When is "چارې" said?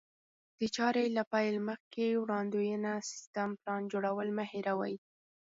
0.75-1.03